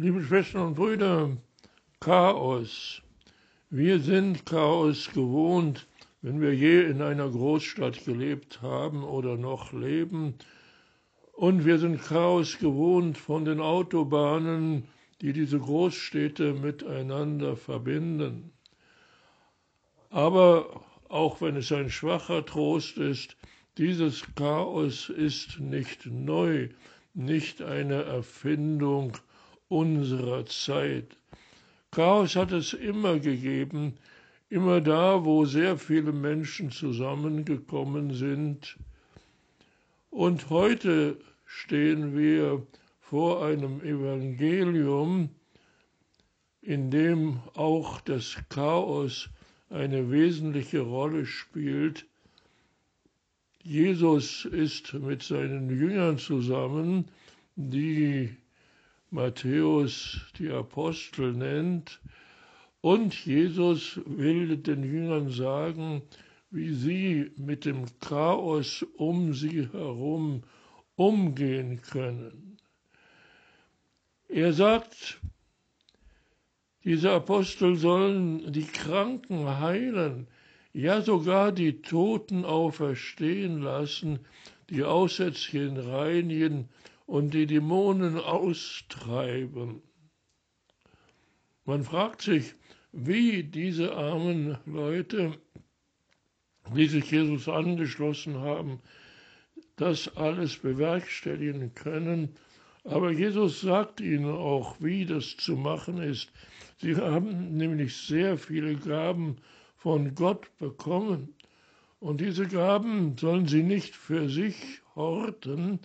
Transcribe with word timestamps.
Liebe 0.00 0.22
Schwestern 0.22 0.68
und 0.68 0.74
Brüder, 0.76 1.36
Chaos. 1.98 3.02
Wir 3.68 3.98
sind 3.98 4.46
Chaos 4.46 5.10
gewohnt, 5.12 5.88
wenn 6.22 6.40
wir 6.40 6.54
je 6.54 6.82
in 6.82 7.02
einer 7.02 7.28
Großstadt 7.28 8.04
gelebt 8.04 8.62
haben 8.62 9.02
oder 9.02 9.36
noch 9.36 9.72
leben. 9.72 10.34
Und 11.32 11.64
wir 11.64 11.80
sind 11.80 12.00
Chaos 12.00 12.58
gewohnt 12.60 13.18
von 13.18 13.44
den 13.44 13.58
Autobahnen, 13.58 14.86
die 15.20 15.32
diese 15.32 15.58
Großstädte 15.58 16.52
miteinander 16.52 17.56
verbinden. 17.56 18.52
Aber 20.10 20.80
auch 21.08 21.40
wenn 21.40 21.56
es 21.56 21.72
ein 21.72 21.90
schwacher 21.90 22.46
Trost 22.46 22.98
ist, 22.98 23.36
dieses 23.78 24.22
Chaos 24.36 25.08
ist 25.08 25.58
nicht 25.58 26.06
neu, 26.06 26.68
nicht 27.14 27.62
eine 27.62 28.04
Erfindung 28.04 29.18
unserer 29.68 30.46
Zeit. 30.46 31.16
Chaos 31.90 32.36
hat 32.36 32.52
es 32.52 32.72
immer 32.72 33.18
gegeben, 33.18 33.94
immer 34.50 34.80
da, 34.80 35.24
wo 35.24 35.44
sehr 35.44 35.78
viele 35.78 36.12
Menschen 36.12 36.70
zusammengekommen 36.70 38.12
sind. 38.14 38.78
Und 40.10 40.50
heute 40.50 41.18
stehen 41.44 42.16
wir 42.16 42.66
vor 43.00 43.44
einem 43.44 43.80
Evangelium, 43.80 45.30
in 46.60 46.90
dem 46.90 47.40
auch 47.54 48.00
das 48.02 48.36
Chaos 48.48 49.30
eine 49.70 50.10
wesentliche 50.10 50.80
Rolle 50.80 51.24
spielt. 51.26 52.06
Jesus 53.62 54.44
ist 54.44 54.92
mit 54.94 55.22
seinen 55.22 55.68
Jüngern 55.70 56.18
zusammen, 56.18 57.06
die 57.56 58.36
Matthäus 59.10 60.20
die 60.38 60.50
Apostel 60.50 61.32
nennt. 61.32 62.00
Und 62.80 63.24
Jesus 63.24 64.00
will 64.04 64.56
den 64.56 64.82
Jüngern 64.82 65.30
sagen, 65.30 66.02
wie 66.50 66.72
sie 66.72 67.32
mit 67.36 67.64
dem 67.64 67.86
Chaos 68.00 68.84
um 68.96 69.34
sie 69.34 69.68
herum 69.72 70.42
umgehen 70.96 71.80
können. 71.82 72.58
Er 74.28 74.52
sagt, 74.52 75.20
diese 76.84 77.12
Apostel 77.12 77.76
sollen 77.76 78.52
die 78.52 78.66
Kranken 78.66 79.58
heilen, 79.58 80.28
ja 80.72 81.00
sogar 81.02 81.52
die 81.52 81.80
Toten 81.82 82.44
auferstehen 82.44 83.60
lassen, 83.60 84.20
die 84.70 84.84
Aussätzchen 84.84 85.76
reinigen 85.78 86.68
und 87.08 87.32
die 87.32 87.46
Dämonen 87.46 88.18
austreiben. 88.18 89.80
Man 91.64 91.82
fragt 91.82 92.20
sich, 92.20 92.52
wie 92.92 93.44
diese 93.44 93.96
armen 93.96 94.58
Leute, 94.66 95.32
die 96.76 96.86
sich 96.86 97.10
Jesus 97.10 97.48
angeschlossen 97.48 98.36
haben, 98.40 98.80
das 99.76 100.16
alles 100.18 100.58
bewerkstelligen 100.58 101.74
können. 101.74 102.34
Aber 102.84 103.10
Jesus 103.10 103.62
sagt 103.62 104.02
ihnen 104.02 104.30
auch, 104.30 104.76
wie 104.78 105.06
das 105.06 105.34
zu 105.38 105.56
machen 105.56 106.02
ist. 106.02 106.30
Sie 106.76 106.94
haben 106.96 107.56
nämlich 107.56 107.96
sehr 107.96 108.36
viele 108.36 108.76
Gaben 108.76 109.36
von 109.76 110.14
Gott 110.14 110.54
bekommen. 110.58 111.34
Und 112.00 112.20
diese 112.20 112.46
Gaben 112.46 113.16
sollen 113.16 113.46
sie 113.46 113.62
nicht 113.62 113.96
für 113.96 114.28
sich 114.28 114.82
horten, 114.94 115.80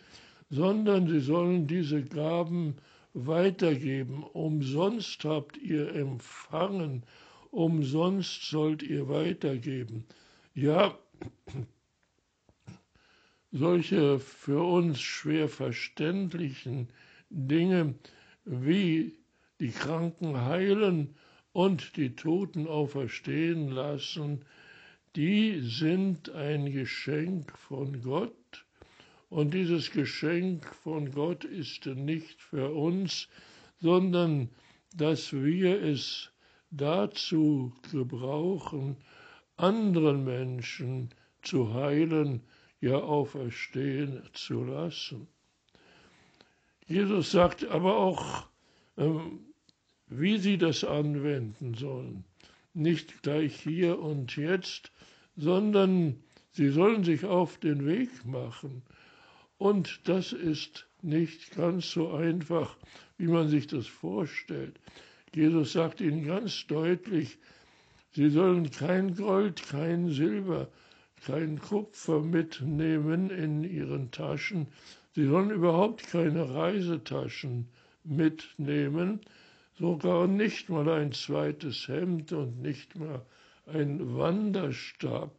sondern 0.53 1.07
sie 1.07 1.19
sollen 1.19 1.65
diese 1.65 2.03
Gaben 2.03 2.75
weitergeben. 3.15 4.23
Umsonst 4.23 5.25
habt 5.25 5.57
ihr 5.57 5.95
empfangen, 5.95 7.03
umsonst 7.49 8.49
sollt 8.49 8.83
ihr 8.83 9.09
weitergeben. 9.09 10.05
Ja, 10.53 10.95
solche 13.51 14.19
für 14.19 14.61
uns 14.61 15.01
schwer 15.01 15.49
verständlichen 15.49 16.89
Dinge 17.31 17.95
wie 18.45 19.17
die 19.59 19.71
Kranken 19.71 20.39
heilen 20.39 21.15
und 21.51 21.97
die 21.97 22.15
Toten 22.15 22.67
auferstehen 22.67 23.69
lassen, 23.69 24.45
die 25.15 25.61
sind 25.61 26.29
ein 26.29 26.71
Geschenk 26.71 27.57
von 27.57 28.03
Gott 28.03 28.33
und 29.33 29.55
dieses 29.55 29.89
Geschenk 29.89 30.63
von 30.83 31.09
Gott 31.11 31.43
ist 31.43 31.87
nicht 31.87 32.39
für 32.39 32.69
uns, 32.71 33.27
sondern 33.79 34.49
dass 34.95 35.33
wir 35.33 35.81
es 35.81 36.29
dazu 36.69 37.73
gebrauchen, 37.91 38.95
anderen 39.57 40.23
Menschen 40.23 41.09
zu 41.41 41.73
heilen, 41.73 42.41
ja 42.79 42.97
auferstehen 42.99 44.21
zu 44.33 44.65
lassen. 44.65 45.27
Jesus 46.85 47.31
sagt 47.31 47.65
aber 47.65 47.97
auch, 47.97 48.45
ähm, 48.97 49.39
wie 50.09 50.37
sie 50.37 50.59
das 50.59 50.83
anwenden 50.83 51.73
sollen. 51.73 52.23
Nicht 52.75 53.23
gleich 53.23 53.59
hier 53.59 53.97
und 53.97 54.35
jetzt, 54.35 54.91
sondern 55.35 56.19
sie 56.51 56.69
sollen 56.69 57.03
sich 57.03 57.25
auf 57.25 57.57
den 57.57 57.87
Weg 57.87 58.25
machen 58.27 58.83
und 59.63 60.01
das 60.09 60.33
ist 60.33 60.87
nicht 61.01 61.55
ganz 61.55 61.89
so 61.91 62.11
einfach, 62.11 62.75
wie 63.17 63.27
man 63.27 63.47
sich 63.47 63.65
das 63.65 63.87
vorstellt. 63.87 64.77
Jesus 65.33 65.71
sagt 65.71 66.01
ihnen 66.01 66.25
ganz 66.25 66.67
deutlich, 66.67 67.37
sie 68.11 68.29
sollen 68.29 68.71
kein 68.71 69.15
Gold, 69.15 69.65
kein 69.65 70.09
Silber, 70.09 70.67
kein 71.25 71.59
Kupfer 71.59 72.19
mitnehmen 72.19 73.29
in 73.29 73.63
ihren 73.63 74.11
Taschen. 74.11 74.67
Sie 75.15 75.27
sollen 75.27 75.49
überhaupt 75.49 76.07
keine 76.07 76.53
Reisetaschen 76.53 77.69
mitnehmen, 78.03 79.21
sogar 79.79 80.27
nicht 80.27 80.67
mal 80.67 80.89
ein 80.89 81.13
zweites 81.13 81.87
Hemd 81.87 82.33
und 82.33 82.61
nicht 82.61 82.97
mal 82.97 83.25
ein 83.65 84.17
Wanderstab. 84.17 85.31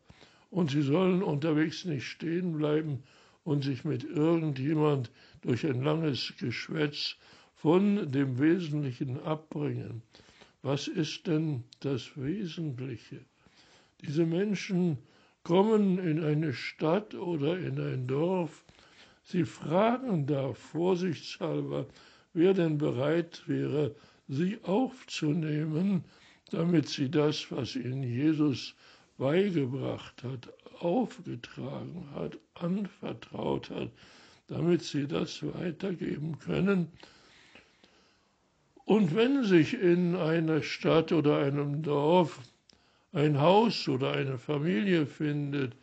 Und 0.49 0.71
sie 0.71 0.81
sollen 0.81 1.23
unterwegs 1.23 1.85
nicht 1.85 2.07
stehen 2.07 2.57
bleiben 2.57 3.03
und 3.45 3.63
sich 3.63 3.85
mit 3.85 4.05
irgendjemand 4.05 5.11
durch 5.43 5.65
ein 5.67 5.83
langes 5.83 6.35
Geschwätz 6.39 7.17
von 7.55 8.11
dem 8.11 8.39
Wesentlichen 8.39 9.21
abbringen. 9.23 10.03
Was 10.63 10.89
ist 10.89 11.27
denn 11.27 11.65
das 11.81 12.17
Wesentliche? 12.17 13.21
Diese 14.01 14.27
Menschen 14.27 14.99
kommen 15.43 15.99
in 15.99 16.25
eine 16.25 16.55
Stadt 16.55 17.15
oder 17.15 17.59
in 17.59 17.79
ein 17.79 18.07
Dorf, 18.07 18.65
sie 19.25 19.45
fragen 19.45 20.27
da 20.27 20.55
vorsichtshalber, 20.55 21.87
wer 22.33 22.55
denn 22.55 22.79
bereit 22.79 23.43
wäre, 23.47 23.95
sie 24.27 24.59
aufzunehmen, 24.63 26.05
damit 26.51 26.89
sie 26.89 27.11
das, 27.11 27.51
was 27.51 27.77
ihnen 27.77 28.03
Jesus 28.03 28.75
beigebracht 29.19 30.23
hat, 30.23 30.53
aufgetragen 30.81 32.09
hat, 32.15 32.39
anvertraut 32.55 33.71
hat, 33.71 33.91
damit 34.49 34.83
sie 34.83 35.07
das 35.07 35.43
weitergeben 35.43 36.39
können. 36.39 36.89
Und 38.85 39.15
wenn 39.15 39.45
sich 39.45 39.75
in 39.75 40.15
einer 40.17 40.63
Stadt 40.63 41.13
oder 41.13 41.39
einem 41.39 41.83
Dorf 41.83 42.41
ein 43.13 43.41
Haus 43.41 43.89
oder 43.89 44.13
eine 44.13 44.39
Familie 44.39 45.07
findet, 45.07 45.75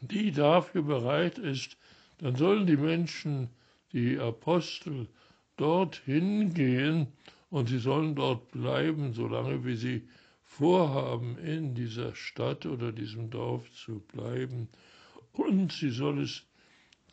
die 0.00 0.32
dafür 0.32 0.82
bereit 0.82 1.38
ist, 1.38 1.76
dann 2.18 2.36
sollen 2.36 2.66
die 2.66 2.76
Menschen, 2.76 3.48
die 3.92 4.18
Apostel, 4.18 5.06
dorthin 5.56 6.54
gehen 6.54 7.06
und 7.50 7.68
sie 7.68 7.78
sollen 7.78 8.14
dort 8.14 8.50
bleiben, 8.50 9.12
solange 9.12 9.64
wie 9.64 9.76
sie 9.76 10.02
vorhaben, 10.58 11.38
in 11.38 11.74
dieser 11.74 12.14
Stadt 12.14 12.66
oder 12.66 12.92
diesem 12.92 13.30
Dorf 13.30 13.70
zu 13.72 14.00
bleiben. 14.00 14.68
Und 15.32 15.72
sie 15.72 15.90
soll 15.90 16.20
es 16.20 16.44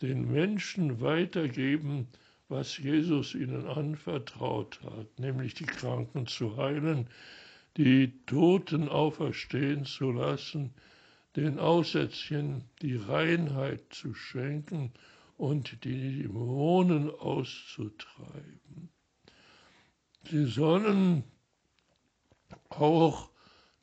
den 0.01 0.30
Menschen 0.30 1.00
weitergeben, 1.00 2.07
was 2.50 2.77
Jesus 2.77 3.36
ihnen 3.36 3.65
anvertraut 3.65 4.81
hat, 4.83 5.19
nämlich 5.19 5.53
die 5.53 5.65
Kranken 5.65 6.27
zu 6.27 6.57
heilen, 6.57 7.07
die 7.77 8.12
Toten 8.25 8.89
auferstehen 8.89 9.85
zu 9.85 10.12
lassen, 10.12 10.74
den 11.35 11.59
Aussätzchen 11.59 12.65
die 12.81 12.97
Reinheit 12.97 13.81
zu 13.92 14.13
schenken 14.13 14.92
und 15.38 15.85
die 15.85 16.24
Dämonen 16.24 17.09
auszutreiben. 17.09 18.89
Sie 20.30 20.45
sollen 20.45 21.24
auch 22.69 23.29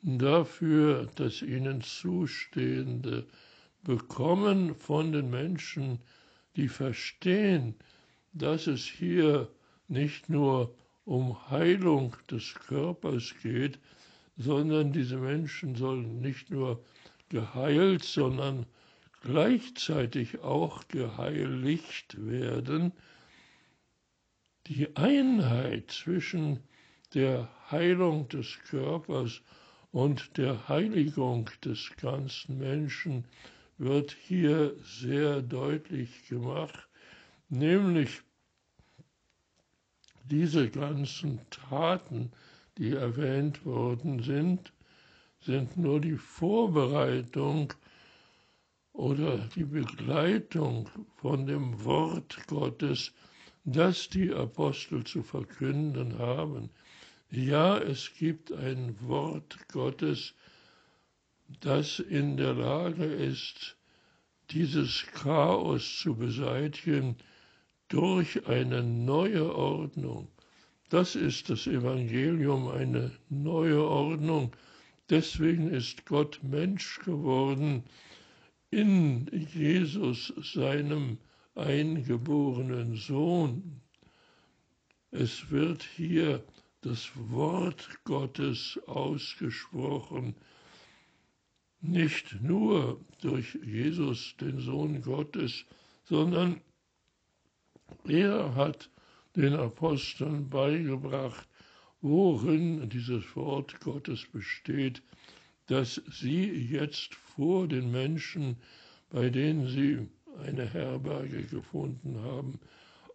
dafür 0.01 1.07
das 1.15 1.41
ihnen 1.41 1.81
Zustehende 1.81 3.25
bekommen 3.83 4.75
von 4.75 5.11
den 5.11 5.29
Menschen, 5.29 5.99
die 6.55 6.67
verstehen, 6.67 7.75
dass 8.33 8.67
es 8.67 8.83
hier 8.83 9.49
nicht 9.87 10.29
nur 10.29 10.75
um 11.05 11.49
Heilung 11.49 12.15
des 12.29 12.53
Körpers 12.53 13.33
geht, 13.41 13.79
sondern 14.37 14.91
diese 14.91 15.17
Menschen 15.17 15.75
sollen 15.75 16.21
nicht 16.21 16.49
nur 16.51 16.83
geheilt, 17.29 18.03
sondern 18.03 18.65
gleichzeitig 19.21 20.39
auch 20.39 20.87
geheiligt 20.89 22.15
werden. 22.19 22.91
Die 24.67 24.95
Einheit 24.95 25.91
zwischen 25.91 26.59
der 27.13 27.49
Heilung 27.71 28.27
des 28.29 28.59
Körpers 28.69 29.41
und 29.91 30.37
der 30.37 30.67
Heiligung 30.67 31.49
des 31.63 31.91
ganzen 31.97 32.57
Menschen 32.57 33.25
wird 33.77 34.11
hier 34.11 34.75
sehr 34.83 35.41
deutlich 35.41 36.27
gemacht, 36.27 36.87
nämlich 37.49 38.21
diese 40.23 40.69
ganzen 40.69 41.39
Taten, 41.49 42.31
die 42.77 42.91
erwähnt 42.91 43.65
worden 43.65 44.21
sind, 44.21 44.73
sind 45.39 45.77
nur 45.77 46.01
die 46.01 46.17
Vorbereitung 46.17 47.73
oder 48.91 49.37
die 49.55 49.63
Begleitung 49.63 50.89
von 51.15 51.45
dem 51.45 51.83
Wort 51.85 52.37
Gottes, 52.47 53.13
das 53.63 54.09
die 54.09 54.33
Apostel 54.33 55.03
zu 55.03 55.23
verkünden 55.23 56.17
haben. 56.17 56.69
Ja, 57.29 57.77
es 57.77 58.13
gibt 58.17 58.53
ein 58.53 58.95
Wort 59.01 59.57
Gottes, 59.67 60.33
das 61.59 61.99
in 61.99 62.37
der 62.37 62.53
Lage 62.53 63.03
ist, 63.03 63.75
dieses 64.51 65.05
Chaos 65.13 65.99
zu 65.99 66.15
beseitigen 66.15 67.17
durch 67.89 68.47
eine 68.47 68.81
neue 68.81 69.53
Ordnung. 69.53 70.29
Das 70.89 71.15
ist 71.15 71.49
das 71.49 71.67
Evangelium, 71.67 72.69
eine 72.69 73.11
neue 73.27 73.83
Ordnung. 73.83 74.55
Deswegen 75.09 75.69
ist 75.69 76.05
Gott 76.05 76.39
Mensch 76.43 76.99
geworden 76.99 77.83
in 78.71 79.27
Jesus, 79.53 80.33
seinem 80.53 81.17
eingeborenen 81.55 82.95
Sohn. 82.95 83.81
Es 85.11 85.51
wird 85.51 85.83
hier 85.83 86.41
das 86.81 87.09
Wort 87.15 87.89
Gottes 88.03 88.79
ausgesprochen, 88.85 90.35
nicht 91.81 92.41
nur 92.41 92.99
durch 93.21 93.55
Jesus, 93.63 94.35
den 94.39 94.59
Sohn 94.59 95.01
Gottes, 95.01 95.65
sondern 96.05 96.61
er 98.07 98.55
hat 98.55 98.89
den 99.35 99.53
Aposteln 99.53 100.49
beigebracht, 100.49 101.47
worin 102.01 102.89
dieses 102.89 103.35
Wort 103.35 103.79
Gottes 103.81 104.25
besteht, 104.25 105.01
das 105.67 106.01
sie 106.09 106.45
jetzt 106.45 107.15
vor 107.15 107.67
den 107.67 107.91
Menschen, 107.91 108.57
bei 109.09 109.29
denen 109.29 109.67
sie 109.67 110.07
eine 110.39 110.65
Herberge 110.65 111.43
gefunden 111.43 112.21
haben, 112.21 112.59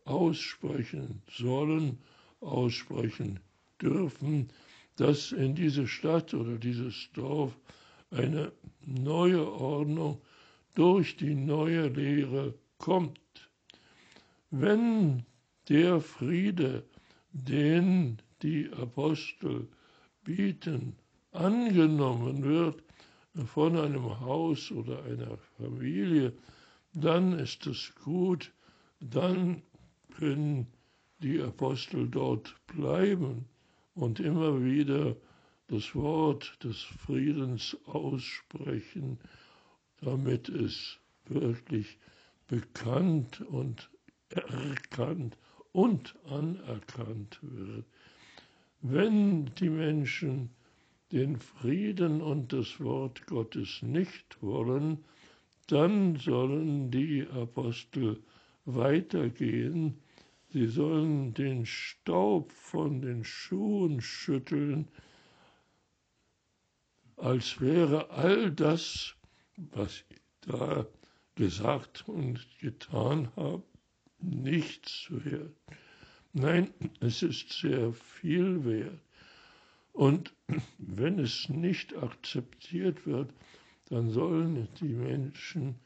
aussprechen 0.05 1.23
sollen, 1.31 1.99
aussprechen 2.41 3.41
dürfen, 3.82 4.49
dass 4.96 5.32
in 5.32 5.55
diese 5.55 5.87
Stadt 5.87 6.34
oder 6.34 6.56
dieses 6.56 7.11
Dorf 7.12 7.56
eine 8.11 8.52
neue 8.84 9.50
Ordnung 9.50 10.20
durch 10.75 11.17
die 11.17 11.34
neue 11.34 11.88
Lehre 11.88 12.55
kommt. 12.79 13.19
Wenn 14.50 15.25
der 15.69 16.00
Friede, 16.00 16.84
den 17.32 18.19
die 18.43 18.70
Apostel 18.73 19.69
bieten, 20.25 20.96
angenommen 21.32 22.43
wird 22.43 22.82
von 23.46 23.78
einem 23.78 24.20
Haus 24.20 24.70
oder 24.70 25.02
einer 25.05 25.38
Familie, 25.56 26.32
dann 26.93 27.32
ist 27.38 27.67
es 27.67 27.94
gut, 28.05 28.52
dann 29.00 29.62
können 30.14 30.67
die 31.20 31.40
Apostel 31.40 32.08
dort 32.08 32.55
bleiben 32.67 33.46
und 33.94 34.21
immer 34.21 34.62
wieder 34.65 35.17
das 35.69 35.94
Wort 35.94 36.59
des 36.62 36.83
Friedens 36.83 37.77
aussprechen, 37.87 39.19
damit 40.00 40.49
es 40.49 40.99
wirklich 41.27 41.99
bekannt 42.47 43.41
und 43.41 43.91
erkannt 44.29 45.37
und 45.73 46.15
anerkannt 46.27 47.39
wird. 47.43 47.87
Wenn 48.81 49.47
die 49.55 49.71
Menschen 49.71 50.50
den 51.12 51.38
Frieden 51.38 52.21
und 52.21 52.53
das 52.53 52.81
Wort 52.81 53.27
Gottes 53.27 53.83
nicht 53.83 54.43
wollen, 54.43 55.05
dann 55.69 56.17
sollen 56.17 56.91
die 56.91 57.27
Apostel 57.29 58.23
weitergehen 58.65 60.03
Sie 60.52 60.66
sollen 60.66 61.32
den 61.32 61.64
Staub 61.64 62.52
von 62.52 63.00
den 63.00 63.25
Schuhen 63.25 64.02
schütteln, 64.02 64.87
als 67.16 67.58
wäre 67.62 68.10
all 68.10 68.50
das, 68.50 69.14
was 69.56 70.04
ich 70.10 70.20
da 70.43 70.87
gesagt 71.37 72.06
und 72.06 72.46
getan 72.58 73.34
habe, 73.34 73.62
nichts 74.19 75.06
wert. 75.08 75.56
Nein, 76.34 76.70
es 77.00 77.22
ist 77.22 77.49
sehr 77.50 77.94
viel 77.94 78.62
wert. 78.66 79.00
Und 79.93 80.34
wenn 80.76 81.19
es 81.19 81.49
nicht 81.49 81.96
akzeptiert 81.96 83.06
wird, 83.06 83.32
dann 83.87 84.10
sollen 84.10 84.69
die 84.81 84.93
Menschen, 84.93 85.76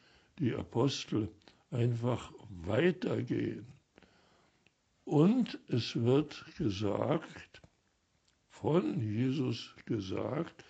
die 0.41 0.55
Apostel, 0.55 1.29
einfach 1.71 2.33
weitergehen. 2.49 3.76
Und 5.07 5.61
es 5.69 5.95
wird 5.95 6.45
gesagt, 6.57 7.63
von 8.49 9.01
Jesus 9.01 9.73
gesagt, 9.85 10.65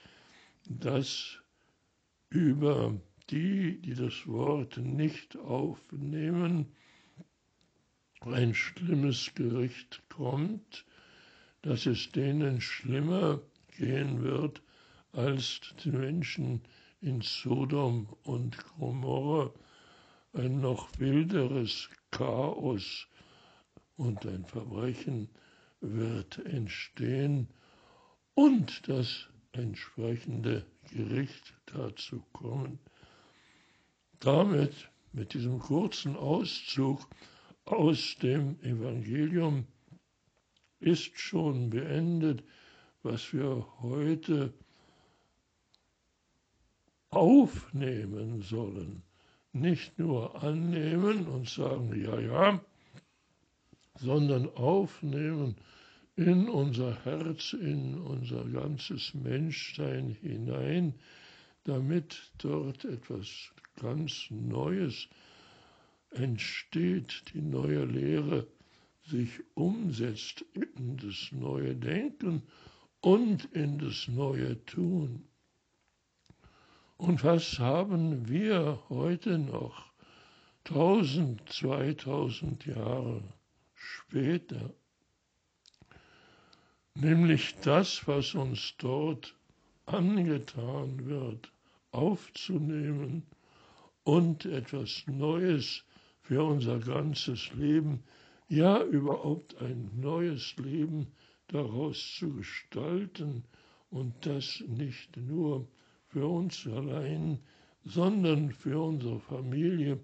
dass 0.69 1.39
über 2.29 3.01
die, 3.31 3.81
die 3.81 3.95
das 3.95 4.27
Wort 4.27 4.77
nicht 4.77 5.39
aufnehmen, 5.39 6.67
ein 8.21 8.53
schlimmes 8.53 9.33
Gericht 9.35 10.03
kommt, 10.11 10.85
dass 11.63 11.87
es 11.87 12.13
denen 12.13 12.61
schlimmer 12.61 13.41
gehen 13.79 14.21
wird 14.23 14.61
als 15.13 15.63
den 15.83 15.99
Menschen 15.99 16.61
in 17.01 17.23
Sodom 17.23 18.15
und 18.23 18.59
Gomorra, 18.77 19.51
ein 20.35 20.61
noch 20.61 20.91
wilderes 20.99 21.89
Chaos 22.11 23.09
und 23.97 24.25
ein 24.27 24.45
Verbrechen 24.45 25.29
wird 25.81 26.39
entstehen 26.47 27.49
und 28.35 28.89
das 28.89 29.29
entsprechende 29.53 30.67
Gericht 30.93 31.55
dazu 31.67 32.23
kommen. 32.33 32.79
Damit, 34.21 34.91
mit 35.13 35.35
diesem 35.35 35.59
kurzen 35.59 36.17
Auszug 36.17 37.07
aus 37.65 38.17
dem 38.23 38.61
Evangelium, 38.63 39.67
ist 40.81 41.19
schon 41.19 41.71
beendet, 41.71 42.43
was 43.03 43.33
wir 43.33 43.67
heute 43.81 44.53
aufnehmen 47.11 48.43
sollen. 48.43 49.03
Nicht 49.53 49.99
nur 49.99 50.43
annehmen 50.43 51.27
und 51.29 51.49
sagen, 51.49 51.99
ja, 51.99 52.19
ja, 52.21 52.61
sondern 53.99 54.49
aufnehmen 54.55 55.57
in 56.17 56.49
unser 56.49 57.05
Herz, 57.05 57.53
in 57.53 57.99
unser 57.99 58.45
ganzes 58.45 59.13
Menschsein 59.15 60.17
hinein, 60.23 60.95
damit 61.65 62.33
dort 62.39 62.85
etwas 62.85 63.53
ganz 63.81 64.27
Neues 64.31 65.09
entsteht, 66.11 67.25
die 67.35 67.43
neue 67.43 67.85
Lehre 67.85 68.47
sich 69.05 69.31
umsetzt 69.55 70.45
in 70.55 70.97
das 70.97 71.31
neue 71.33 71.77
Denken 71.77 72.43
und 73.01 73.45
in 73.53 73.79
das 73.79 74.09
neue 74.09 74.65
Tun. 74.65 75.25
Und 76.97 77.23
was 77.23 77.59
haben 77.59 78.29
wir 78.29 78.83
heute 78.89 79.39
noch, 79.39 79.93
tausend, 80.65 81.43
zweitausend 81.49 82.65
Jahre 82.65 83.23
später, 83.77 84.75
nämlich 86.95 87.55
das, 87.63 88.07
was 88.09 88.35
uns 88.35 88.75
dort 88.79 89.37
angetan 89.87 91.07
wird, 91.07 91.53
aufzunehmen 91.93 93.23
und 94.05 94.45
etwas 94.45 95.05
Neues 95.07 95.85
für 96.21 96.43
unser 96.43 96.79
ganzes 96.79 97.53
Leben 97.55 98.03
ja 98.49 98.83
überhaupt 98.83 99.57
ein 99.61 99.91
neues 100.01 100.57
Leben 100.57 101.13
daraus 101.49 102.17
zu 102.19 102.35
gestalten 102.35 103.45
und 103.91 104.27
das 104.27 104.63
nicht 104.67 105.17
nur 105.17 105.69
für 106.09 106.27
uns 106.27 106.67
allein, 106.67 107.39
sondern 107.85 108.51
für 108.51 108.81
unsere 108.81 109.21
Familie, 109.21 110.01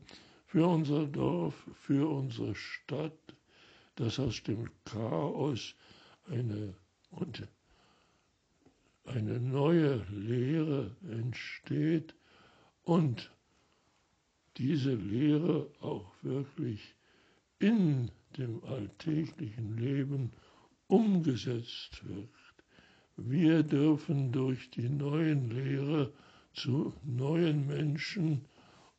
für 0.46 0.66
unser 0.66 1.06
Dorf, 1.06 1.54
für 1.74 2.08
unsere 2.08 2.54
Stadt, 2.54 3.34
dass 3.96 4.18
aus 4.18 4.42
dem 4.42 4.70
Chaos 4.84 5.74
eine, 6.26 6.74
und 7.10 7.46
eine 9.04 9.40
neue 9.40 10.04
Lehre 10.10 10.96
entsteht 11.10 12.14
und 12.84 13.30
diese 14.56 14.94
Lehre 14.94 15.70
auch 15.80 16.12
wirklich 16.22 16.94
in 17.58 18.10
dem 18.36 18.62
alltäglichen 18.64 19.76
Leben 19.76 20.32
umgesetzt 20.88 22.06
wird. 22.06 22.28
Wir 23.16 23.62
dürfen 23.62 24.32
durch 24.32 24.70
die 24.70 24.88
neuen 24.88 25.50
Lehre 25.50 26.12
zu 26.54 26.92
neuen 27.02 27.66
Menschen 27.66 28.44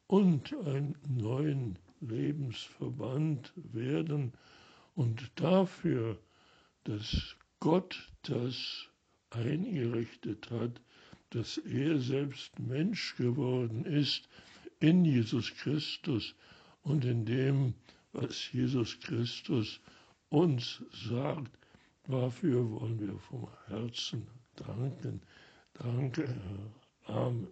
und 0.08 0.54
einen 0.66 0.96
neuen 1.08 1.78
Lebensverband 2.02 3.54
werden 3.56 4.34
und 4.96 5.32
dafür, 5.36 6.18
dass 6.84 7.36
Gott 7.60 8.12
das 8.24 8.88
eingerichtet 9.30 10.50
hat, 10.52 10.82
dass 11.32 11.58
er 11.58 12.00
selbst 12.00 12.60
Mensch 12.60 13.16
geworden 13.16 13.86
ist 13.86 14.30
in 14.80 15.06
Jesus 15.06 15.54
Christus 15.56 16.36
und 16.84 17.06
in 17.06 17.26
dem, 17.26 17.74
was 18.12 18.52
Jesus 18.52 19.00
Christus 19.00 19.80
uns 20.30 20.84
sagt. 21.10 21.58
Dafür 22.08 22.70
wollen 22.70 23.00
wir 23.00 23.18
vom 23.18 23.48
Herzen 23.68 24.28
danken. 24.56 25.22
Danke, 25.74 26.28
Herr. 26.28 27.16
Amen. 27.16 27.48